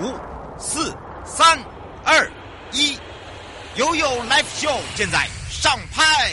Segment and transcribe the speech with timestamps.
[0.00, 0.14] 五、
[0.58, 1.58] 四、三、
[2.04, 2.30] 二、
[2.72, 2.98] 一，
[3.76, 6.32] 悠悠 Live Show 现在上拍。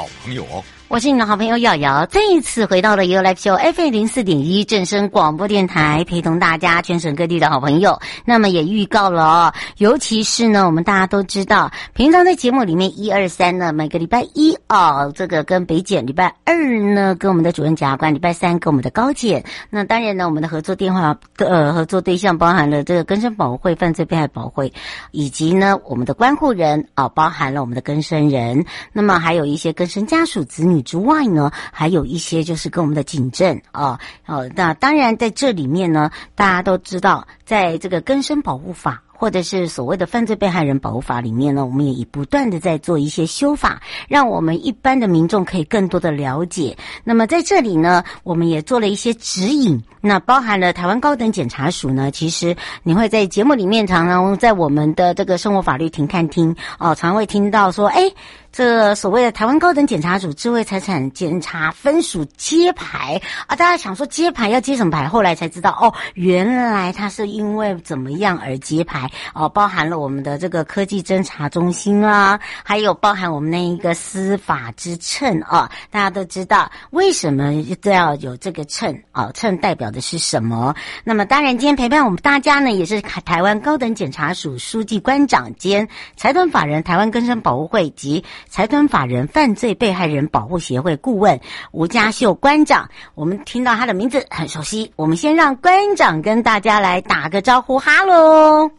[0.00, 0.64] 好朋友哦。
[0.88, 8.00] 我是你的好朋友瑶瑶，再一次回到了 ufo FM 零四点一正声广播电台，陪同大家全省各地的好朋友。
[8.24, 19.44] 那么也预告了哦，尤其是呢，我们大家都知道，平常在节目里面一二三呢，每个礼拜一哦，这个跟北检；礼拜二呢，跟我们的主任检察官；礼拜三跟我们的高检。
[19.70, 24.72] 那当然呢，我们的合作电话呃合作对象包含了这个更生保护会、犯罪被害保护会，
[25.12, 28.64] 以及呢我们的关护人啊、哦，包含了我们的更生人。
[28.92, 30.80] 那么还有一些更生家属子女。
[30.82, 39.02] 之外呢，还有一些就是跟我们的警政啊，哦，那当然在这里面呢，大家都知道，在这个更生保护法。
[39.20, 46.78] 或者是所谓的犯罪被害人保护法里面呢，我们也不断的在做一些修法，让我们一般的民众可以更多的了解。
[47.04, 58.10] 那么在这里呢，我们也做了一些指引，那包含了台湾高等检察署呢，其实你会在节目里面常常在我们的这个生活法律停看听哦，常会听到说，哎，
[58.52, 65.06] 这所谓的台湾高等检察署智慧财产检查分署揭牌啊，大家想说揭牌要揭什么牌？
[65.08, 69.08] 后来才知道哦，原来他是因为怎么样而揭牌。
[69.34, 79.30] 哦，包含了我们的这个科技侦查中心啊，还有包含我们那一个司法之秤啊，大家都知道为什么都要有这个秤啊？
[79.32, 80.74] 秤代表的是什么？
[81.04, 91.40] 那么当然，今天陪伴我们大家呢，也是台湾高等检察署书记官长兼财团法人台湾根生保护会及财团法人犯罪被害人保护协会顾问
[91.72, 92.88] 吴家秀馆长。
[93.14, 98.70] 我们听到他的名字很熟悉，我们先让馆长跟大家来打个招呼，哈喽。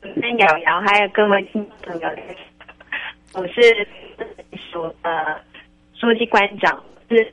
[0.00, 2.08] 跟瑶瑶还有各位听众朋友，
[3.34, 3.86] 我是
[4.72, 5.40] 署的
[5.94, 7.32] 书记馆长，是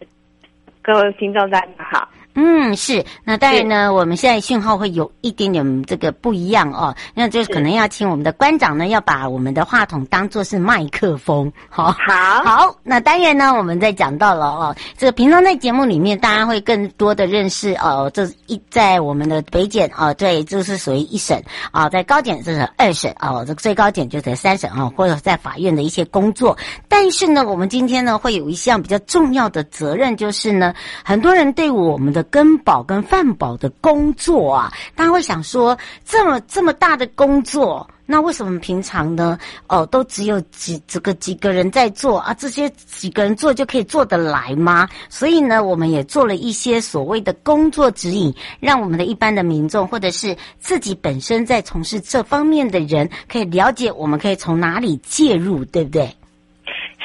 [0.81, 2.09] 各位听众大家好。
[2.40, 3.03] 嗯，是。
[3.24, 6.96] 那当然呢，我们现在讯号会有一点点这个不一样哦。
[7.16, 11.52] 那就是可能要请我们的官长呢，要把我们的话筒当做是麦克风。
[11.68, 12.75] 好，好，好。
[12.84, 18.12] 那当然呢，我们在讲到了哦，这个平常在节目里面，大家会更多的认识哦。
[18.14, 26.56] 这一在我们的北检哦，对，这是属于一审啊，在高检这是二审哦，这个最高检就在三审啊，或者在法院的一些工作。
[26.88, 30.72] 但是呢，我们今天呢，会有一项比较重要的责任，就是呢，
[31.04, 32.26] 很多人对我们的。
[32.29, 39.38] 跟保跟饭保的工作啊，大家会想说，这么这么大的工作，那为什么平常呢？
[39.67, 42.33] 哦，都只有几这个几个人在做啊？
[42.33, 44.88] 这些几个人做就可以做得来吗？
[45.09, 56.15] 所以呢，我们也做了一些所谓的工作指引，让我们的一般的民众或者是自己本身在从事这方面的人，可以了解我们可以从哪里介入，对不对？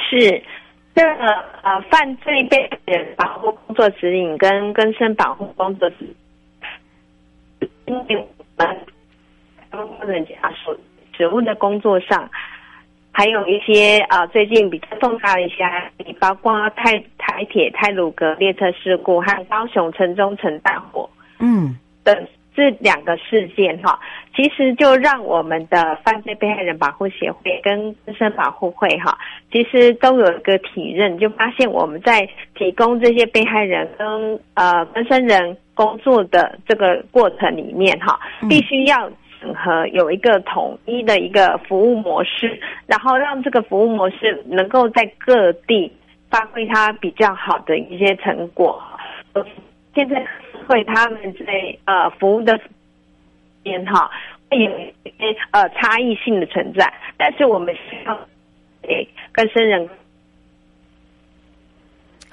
[0.09, 0.43] 是。
[0.95, 1.25] 这个
[1.63, 5.95] 呃，犯罪被害人保护工作指引跟更生保护工作指
[7.59, 8.77] 引，因为我们
[9.71, 10.79] 高等检察署
[11.11, 12.29] 职务的工作上，
[13.11, 21.09] 还有一些啊、呃，最近比较重大的一些案例，包括台台铁泰鲁阁列车事故和高雄城中城大火，
[21.39, 22.27] 嗯，等。
[22.55, 23.99] 这两个事件哈，
[24.35, 29.15] 其实就让我们的犯罪被害人保护协会跟自身保护会哈，
[29.51, 39.07] 其实都有一个体认，就发现我们在提供这些被害人跟呃跟生人工作的这个过程里面哈，必须要
[39.39, 45.91] 整合有一个统一的一个服务模式，然后让这个服务模式能够在各地
[46.29, 48.81] 发挥它比较好的一些成果。
[49.93, 50.25] 现在。
[50.65, 52.57] 会他们在呃服务的
[53.63, 54.11] 边哈
[54.51, 58.15] 会有一些呃差异性的存在，但是我们需要
[58.81, 59.89] 给更生人。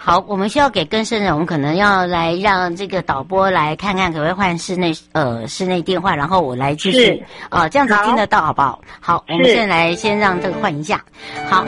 [0.03, 8.81] 好，我们需要给更生人，我们可能要来让这个导播来看看，可不可以换室内呃室内电话，然后我来继续啊、呃，这样子听得到好不好？
[8.99, 11.05] 好，我们现在来先让这个换一下，
[11.51, 11.67] 好。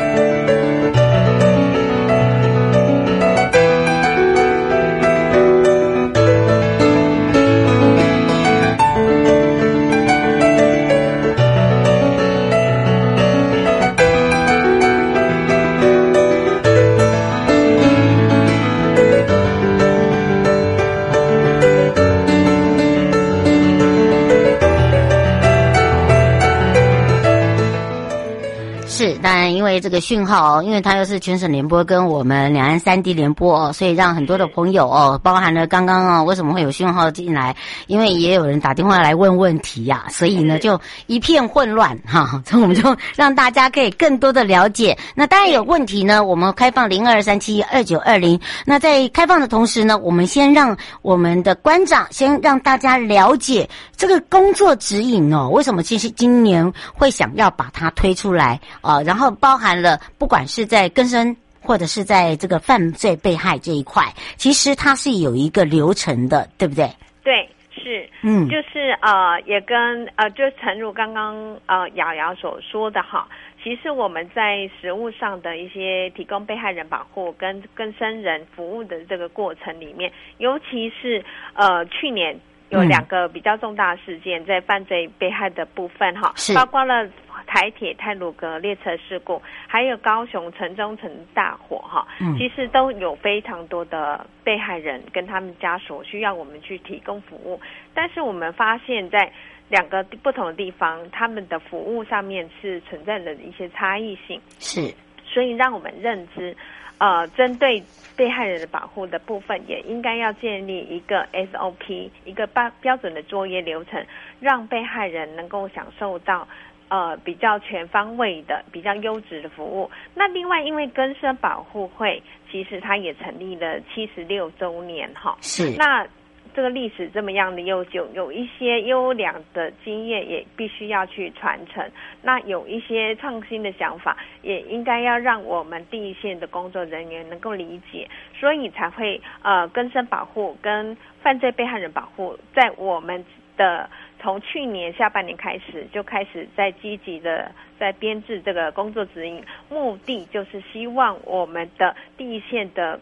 [30.02, 37.56] 讯号哦，因为它又是全省联播跟我们两岸三地联播哦，所以让很多的朋友哦，包含了刚刚哦，为什么会有讯号进来？
[37.86, 42.42] 因为也有人打电话来问问题呀、啊，所以呢就一片混乱哈。
[42.44, 44.98] 所以我们就让大家可以更多的了解。
[45.14, 48.38] 那当然有问题呢，我们开放零二三七二九二零。
[48.66, 59.02] 那在开放的同时呢，我们先让我们的馆长先让大家了解这个工作指引哦，为什么其实今年会想要把它推出来啊、呃？
[59.04, 64.04] 然后包含了不管是在更生或者是在这个犯罪被害这一块，
[64.36, 66.90] 其实它是有一个流程的，对不对？
[67.22, 73.28] 对，是，嗯，就是呃，也跟呃，就诚如刚刚呃瑶瑶所说的哈。
[73.62, 81.24] 其实我们在实务上的一些提供被害人保护跟跟生人服务的这个过程里面，尤其是
[81.54, 82.36] 呃去年
[82.70, 87.08] 有两个比较重大事件在犯罪被害的部分哈，是包括了
[87.52, 92.08] 台铁泰鲁阁列车事故，还有高雄城中城大火哈，
[92.38, 97.60] 其实都有非常多的被害人跟他们家属需要我们去提供服务，
[97.92, 99.30] 但是我们发现，在
[99.68, 104.94] 两个不同的地方，他们的服务上面是存在的一些差异性，是，
[105.26, 106.56] 所以让我们认知，
[106.96, 107.82] 呃，针对
[108.16, 114.02] 被害人的保护的部分，也应该要建立一个 SOP，一个标标准的作业流程，
[114.40, 116.48] 让被害人能够享受到
[116.92, 119.90] 呃比较全方位的、比较优质的服务。
[120.14, 126.06] 那另外，因为根生保护会其实它也成立了七十六周年，哈，是那。
[126.54, 131.82] 这个历史这么样的悠久，有一些优良的经验也必须要去传承。
[132.20, 138.06] 那有一些创新的想法，也应该要让我们第一线的工作人员能够理解，
[138.38, 143.24] 所以才会呃，更生保护跟犯罪被害人保护，在我们
[143.56, 143.88] 的
[144.22, 153.00] 从去年下半年开始就开始在积极的在编制这个工作指引，目的就是希望我们的第一线的。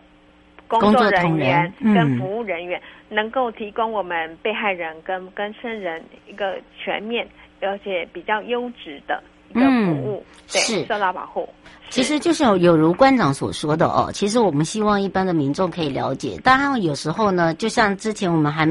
[0.68, 7.26] 工作人员跟服务人员能够提供我们被害人跟跟生人一个全面
[7.60, 11.48] 而且比较优质的一个服务，对，受到保护。
[11.90, 16.40] 其实就是有有如馆长所说的哦，其实我们希望一般的民众可以了解。
[16.44, 18.64] 当然有时候呢，就像之前我们还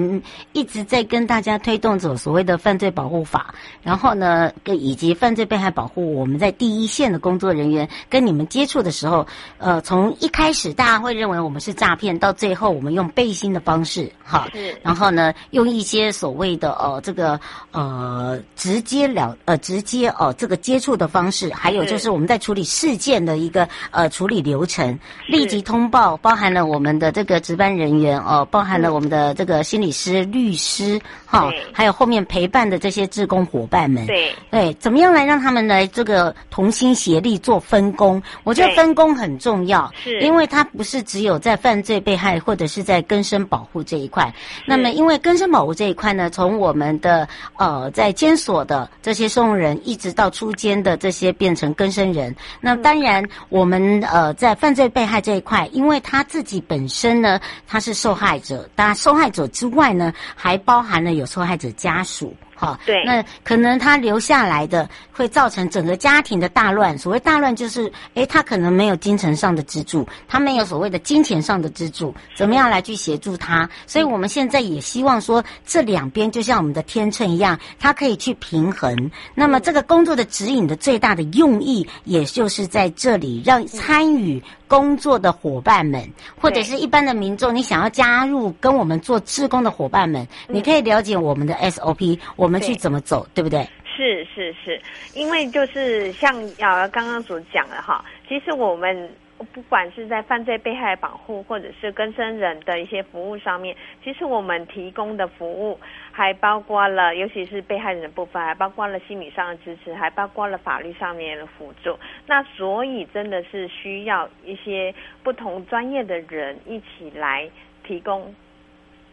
[0.53, 9.27] 一直在跟大家推动着所谓的犯罪保护法，然后呢，跟以及犯罪被害保护，我们在第一线的工作人员跟你们接触的时候，
[9.57, 14.47] 呃，从一开始大家会认为我们是诈骗，到最后我们用背心的方式，哈，
[14.81, 17.37] 然后呢，用一些所谓的呃这个
[17.71, 23.08] 呃直接了呃直接哦、呃、这个接触的方式，还有就是我们在处理事件。
[23.17, 34.31] 的一个呃处理流程，立即通报，包含了我们的这个值班人员哦，包含了我们的这个心理师、律师哈、哦，还有后面陪伴的这些志工伙伴们，对。
[34.51, 38.21] 对，怎么样来让他们来这个同心协力做分工？
[38.43, 44.31] 我觉得分工很重要，是，因为它不是只有在犯罪被害或者是在更生保护这一块。
[44.67, 47.27] 那么，因为更生保护这一块呢，从我们的
[47.57, 52.98] 呃在监所的这些收容人，一直到出监的这些变成更生人，那当然。
[52.99, 62.35] 当然，我们呃在犯罪被害这一块，因为他自己本身呢，他是受害者，当然受害者之外呢，还包含了有受害者家属。
[62.59, 66.97] 好，对，那可能他留下来的会造成整个家庭的大乱。
[66.97, 73.69] 所谓大乱，就是诶，他可能没有精神上的支柱，他没有所谓的金钱上的支柱，怎么样来去协助他？
[73.87, 79.09] 所以我们现在也希望说，这两边就像我们的天秤一样，它可以去平衡。
[79.33, 84.43] 那么这个工作的指引的最大的用意，也就是在这里让参与。
[84.69, 86.07] 工作的伙伴们，
[86.39, 93.67] 或者是一般的民众，你想要加入跟我们做志工的伙伴们，你可以了解我们的 SOP，我们去怎么走，对，对不对？
[93.85, 94.81] 是是是，
[95.13, 99.09] 因为就是像瑶瑶刚刚所讲的哈，其实我们。
[99.53, 105.79] 不管是在犯罪被害保护，或者是更生人的一些服务上面，其实我们提供的服务
[106.11, 111.97] 还包括了，尤其是被害人的部分，还包括了心理上的支持，还包括了法律上面的辅助。
[112.27, 117.49] 那所以真的是需要一些不同专业的人一起来
[117.87, 118.35] 提供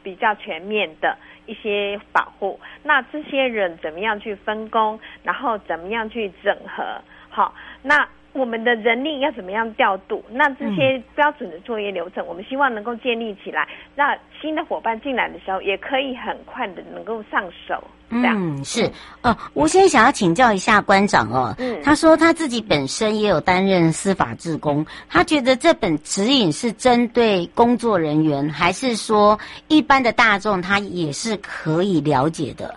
[0.06, 2.60] 比较全面的一些保护。
[2.84, 7.02] 那这些人怎么样去分工，然后怎么样去整合？
[7.28, 8.06] 好，那。
[8.32, 10.22] 我们的人力要怎么样调度？
[10.30, 14.14] 那这些标准的作业流程，嗯、我们希望能够建立起来，让
[14.46, 17.82] 新的伙伴进来的时候，也可以很快的能够上手。
[18.10, 18.88] 嗯，是。
[19.22, 21.52] 呃，我先想要请教一下馆长哦。
[21.58, 21.82] 嗯。
[21.82, 29.36] 他说他自己本身也有担任司法志工，他觉得这本指引是针对工作人员，还是说
[29.66, 32.72] 一般的大众他也是可以了解的？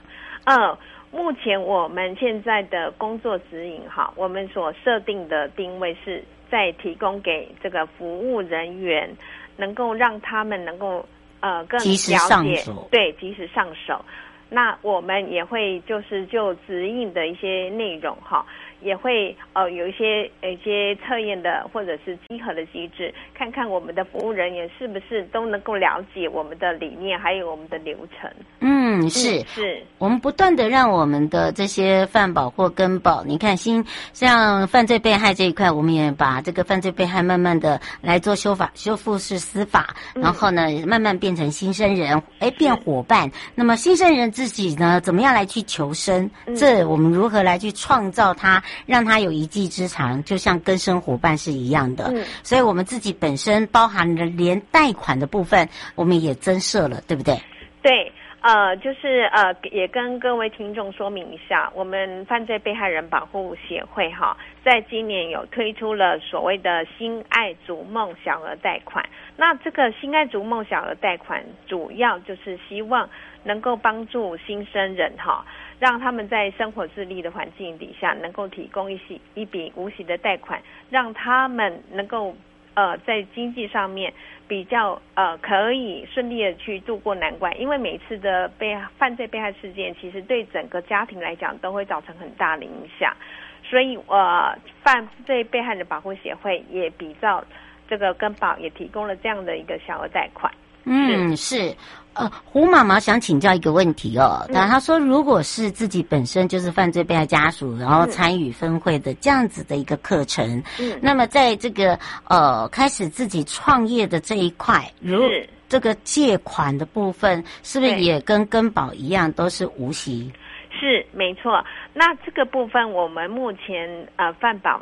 [0.46, 0.76] 嗯。
[1.12, 9.10] 目前我们现在的工作指引哈，我们所设定的定位是在提供给这个服务人员，
[9.58, 11.04] 能够让他们能够
[11.42, 14.04] 呃更了解，及时上手，对，及时上手。
[14.50, 18.46] 那我们也会就是就指引的一些内容哈。
[18.82, 28.30] 也会呃有一些一些测验的或者是稽核的机制，看看我们的服务人员是不是都能够了解我们的理念，还有我们的流程。
[28.60, 33.84] 嗯，是是，我们不断的让我们的这些犯保或跟保，你看新
[34.14, 43.30] 像犯罪被害这一块，我们也把这个犯罪被害慢慢的来做修法修复式司法，然后呢慢慢变成新生人，哎变伙伴。
[43.56, 46.30] 那么新生人自己呢，怎么样来去求生？
[46.56, 48.64] 这我们如何来去创造他？
[48.86, 52.12] 让他有一技之长，就像跟生伙伴是一样的。
[52.14, 57.36] 嗯，所以我们自己本身包含了连贷款的部分，我们也增设了，对不对？
[57.82, 58.12] 对，
[58.42, 69.04] 呃，就是呃，也跟各位听众说明一下，我们犯罪被害人保护协会哈，在今年有推出了所谓的“新爱逐梦”小额贷款。
[69.38, 73.10] 那这个“新爱逐梦”小额贷款，主要就是希望
[73.44, 75.46] 能够帮助新生人哈。
[75.80, 82.36] 让他们在生活自立的环境底下，能够提供一些一笔无息的贷款，让他们能够
[82.74, 84.14] 呃在经济上面
[84.48, 87.58] 比较呃可以顺利的去度过难关。
[87.60, 93.16] 因为每一次的被犯罪被害事件，其实对整个家庭来讲都会造成很大的影响，
[93.64, 97.44] 所以呃犯罪被害人保护协会也比照
[97.88, 100.54] 这个跟保也提供了这样的一个小额贷款。
[100.90, 101.76] 嗯，是。
[102.14, 104.46] 呃，胡妈妈想请教一个问题哦。
[104.50, 115.22] 那她说，如果是自己本身就是犯罪被害家属，然后参与分会的这样子的一个课程，嗯，那么在这个呃开始自己创业的这一块，如
[115.70, 120.30] 这个借款的部分，是不是也跟更保一样都是无息？
[120.78, 121.64] 是，没错。
[121.94, 124.82] 那这个部分，我们目前呃犯保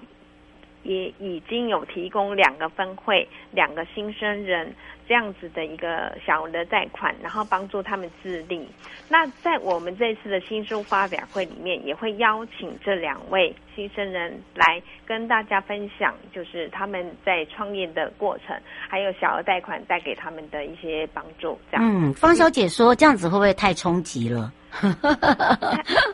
[0.87, 4.73] 也已经有提供两个分会，两个新生人。
[5.07, 8.67] 这样子的一个小额的贷款，然后帮助他们自立。
[9.07, 18.53] 那在我们这次的新书发表会里面，也会邀请这两位新生人来跟大家分享，就是他们在创业的过程，
[18.89, 21.57] 还有小额贷款带给他们的一些帮助。
[21.71, 24.51] 这样，嗯，方小姐说这样子会不会太冲击了？
[24.71, 24.97] 太，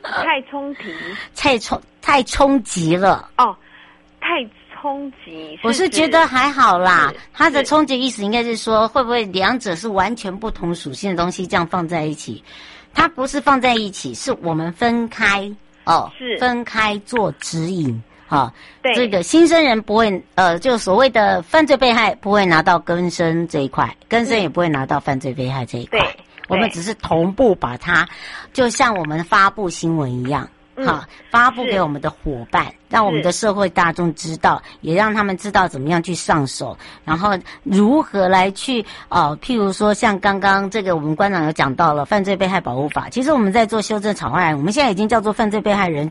[0.04, 0.94] 太冲击，
[1.36, 3.58] 太冲太冲击了哦，
[4.22, 4.48] 太。
[4.84, 7.14] 冲击，我是觉得还好啦。
[7.32, 12.44] 它的冲击意思应该是说，会不会两者是完全不同属性的东西这样放在一起？
[12.94, 15.50] 它不是放在一起，是我们分开
[15.86, 18.40] 哦，是分开做指引哈。
[18.40, 25.98] 哦、对，这个新生人不会呃，就所谓的犯罪被害不会拿到更生这一块，更生也不会拿到犯罪被害这一块。
[25.98, 26.18] 对，
[26.50, 28.06] 我们只是同步把它，
[28.52, 30.50] 就像我们发布新闻一样。
[30.86, 36.76] 好，发布给我们的伙伴，让我们的社会大众知道，也让他们知道怎么样去上手，
[37.06, 46.10] 然后如何来去哦、呃，譬如说像刚刚这个我们馆长有讲到了《犯罪被害保护法》，其实我们在做修正草案，我们现在已经叫做《犯罪被害人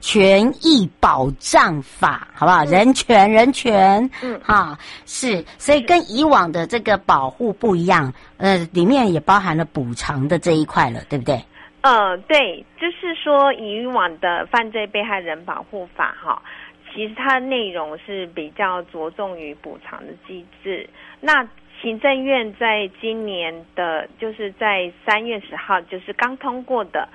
[0.00, 2.64] 权益保障法》，好不好？
[2.64, 11.42] 嗯、人权，人权，嗯，哈，是，所以跟以往的这个保护不一样，呃，里面也包含了补偿的这一块了，对不对？
[11.82, 16.40] 呃，对，就是说以往的犯罪被害人保护法哈，
[16.92, 20.88] 其实它的内容是比较着重于补偿的机制。
[21.20, 21.48] 那
[21.80, 27.08] 行政院在今年的，就是在三月十号，就是刚通过的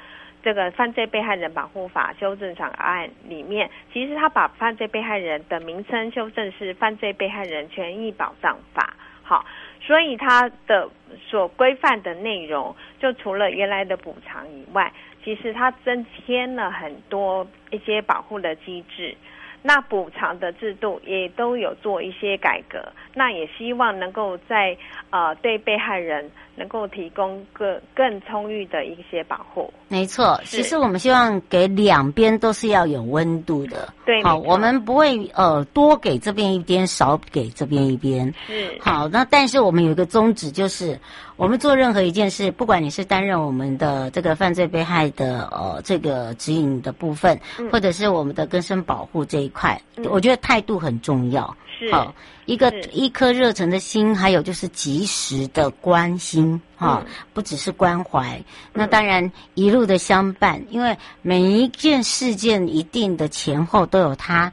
[0.44, 8.94] 这个犯罪被害人保护法修正草案里面，其实他把犯罪被害人的名称修正是犯罪被害人权益保障法，
[9.24, 9.46] 好。
[9.88, 10.90] 所以它的
[11.30, 14.92] 所规范的内容，就除了原来的补偿以外，
[15.24, 19.16] 其实它增添了很多一些保护的机制。
[19.64, 22.80] 那补偿的制度也都有做一些改革，
[23.14, 24.78] 那也希望能够在
[25.10, 29.74] 呃对被害人能够提供更更充裕的一些保护。
[29.90, 33.94] 没错，其实我们希望给两边都是要有温度的。
[34.06, 38.34] 对，好，我们不会呃多给这边一边，少给这边一边。
[38.46, 40.98] 是，好，那但是我们有一个宗旨就是。
[41.38, 51.56] 我们做任何一件事，不管你是担任我们的这个犯罪被害的呃这个指引的部分，嗯、或者是我们的根生保护这一块，嗯、我觉得态度很重要。
[51.80, 52.12] 是，好，
[52.46, 58.44] 一个一颗热忱的心，还有就是及时的关心，哈、嗯，不只是关怀。
[58.74, 64.52] 那当然一路的相伴，因为每一件事件一定的前后都有它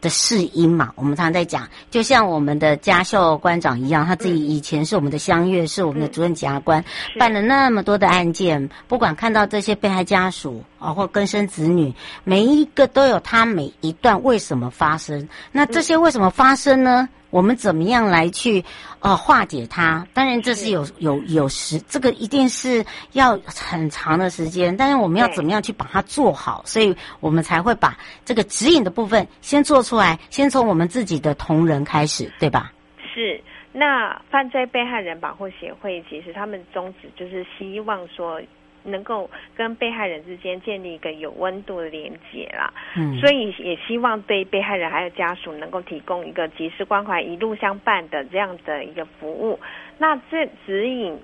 [0.00, 6.84] 的试音嘛，我们常常在讲，就像我们的家秀官长一样，他自己以前是我们的乡约，是我们的主任检察官，
[7.18, 11.92] 办了那么多的案件，不管看到这些被害家属啊，或更生子女，
[12.24, 17.08] 每一个都有他每一段为什么发生，那这些为什么发生呢？
[17.30, 18.64] 我们怎么样来去
[19.00, 20.06] 呃化解它？
[20.14, 24.76] 当然这是有有有时，这个一定是要很长的时间。
[24.76, 26.62] 但是我们要怎么样去把它做好？
[26.64, 32.72] 所以我们才会把这个指引的部分先做出来，先从我们自己的同仁开始，对吧？
[33.14, 33.40] 是。
[33.70, 38.40] 那犯罪被害人保护协会其实他们宗旨就是希望说。
[38.88, 49.58] 能够跟被害人之间建立一个有温度的连接啦，嗯，所以也希望对被害人还有家属能够提供一个及时关怀、一路相伴的这样的一个服务。
[49.98, 51.18] 那这指引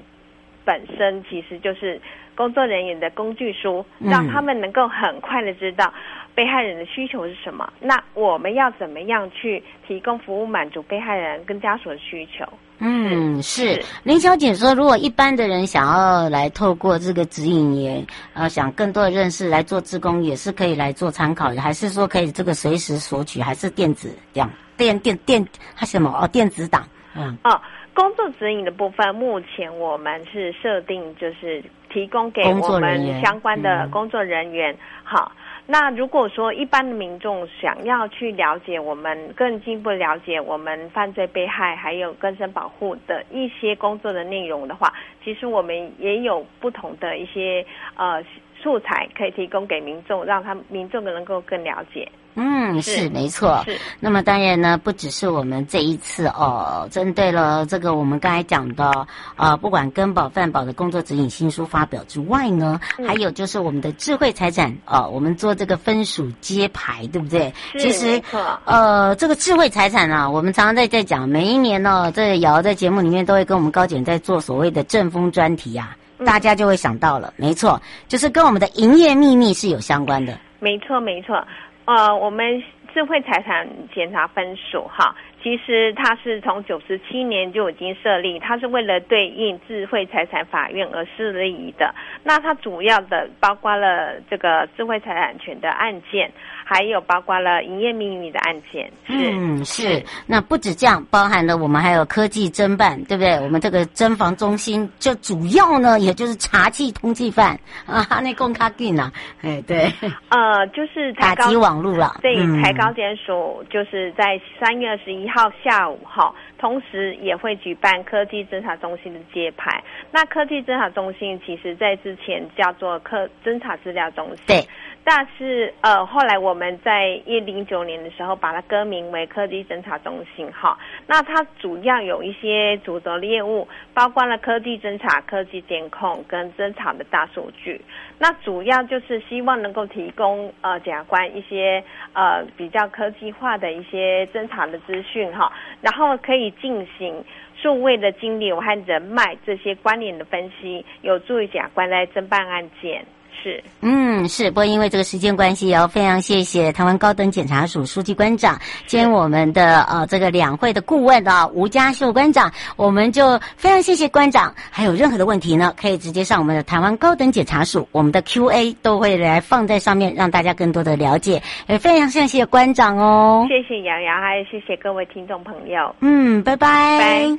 [0.64, 2.00] 本身其实就是
[2.36, 5.92] 工作人员的工具书，让他们能够很快的知道
[6.34, 7.72] 被害人的需求是什么。
[7.80, 12.44] 那我们要怎么样去提供服务，满足被害人跟家属的需求？
[12.80, 26.84] 嗯，是林小姐说，如果一般的人想要来透过这个指引也，呃，想更多的认识来做志工，也是可以来做参考的，还是说可以这个随时索取，还是电子这样电电电还是什么哦，电子档？
[27.16, 27.60] 嗯哦，
[27.94, 31.62] 工作指引的部分，目前我们是设定就是
[31.94, 35.32] 提供给我们相关的工作人员，好。
[35.66, 44.92] 那如果说一般的民众想要去了解我们更进一步了解我们犯罪被害还有更生保护的一些工作的内容的话，
[45.24, 47.64] 其实我们也有不同的一些
[47.96, 48.22] 呃
[48.64, 52.10] 素材可以提供给民众，让他们民众能够更了解。
[52.36, 53.62] 嗯，是，没错。
[53.64, 53.78] 是。
[54.00, 59.06] 那么当然呢，不只是我们这一次哦，针对了这个我们刚才讲的
[59.36, 67.52] 呃，不管根保饭保的工作指引新书发表之外呢，嗯、还有就是我们的智慧财产哦，我们做这个分属揭牌，对不对？
[67.74, 67.78] 是。
[67.78, 68.20] 其实
[68.64, 80.38] 呃，这个智慧财产啊，我们常常在在讲，每一年呢，这瑶在节目里面都会跟我们高检在做所谓的正风专题啊，嗯、大家就会想到了，没错，就是跟我们的营业秘密是有相关的。
[80.60, 81.46] 没错，没错。
[81.86, 91.94] 呃，我们智慧财产检查分数哈，其实它是从九十七年就已经设立，它是为了对应智慧财产法院而设立的。
[92.22, 96.32] 那它主要的包括了这个智慧财产权的案件。
[96.66, 103.34] 还有包括了营业秘密的案件，是嗯是，那不止这样，包含了我们还有科技侦办，对不对？
[103.40, 107.54] 我们这个侦防中心就主要呢，也就是查缉通缉犯
[107.84, 109.92] 啊，那公卡定啊，哎对，
[110.30, 112.18] 呃，就是打击网络了。
[112.22, 119.82] 对，台高检署就是在三月二十一号下午哈，同时也会举办科技侦查中心的揭牌。
[120.12, 124.46] 那科技侦查中心其实在之前叫做科侦查资料中心。
[124.46, 124.60] 对。
[125.06, 130.78] 但是，呃，后来我们在一零九年的时候，把它更名为科技侦查中心，哈。
[131.06, 137.78] 那它主要有一些主责业务，包括了科技侦查、科技监控跟侦查的大数据。
[138.18, 145.52] 那主要就是希望能够提供呃检察官一些呃比较科技化的一些侦查的资讯，哈。
[145.82, 147.22] 然后可以进行
[147.54, 153.04] 数位的金流和人脉这些关联的分析，有助于检察官来侦办案件。
[153.44, 164.54] 是，嗯，是，不过因为这个时间关系，要非常谢谢台湾高等检察署书记官长兼我们的呃这个两会的顾问啊吴家秀官长，我们就非常谢谢官长。
[164.70, 171.42] 还有任何的问题呢，可以直接上我们的台湾高等检察署，我们的 Q&A 都会来放在上面，让大家更多的了解。
[171.66, 175.94] 也非常谢谢官长哦，谢谢杨洋，还有谢谢各位听众朋友。
[176.00, 176.98] 嗯，拜拜。
[176.98, 177.38] 拜。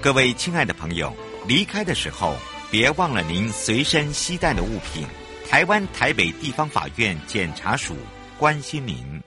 [0.00, 1.12] 各位亲爱的朋友，
[1.48, 2.34] 离开的时候
[2.70, 5.04] 别忘了您随身携带的物品。
[5.50, 7.96] 台湾台北地方法院检察署
[8.38, 9.20] 关心您。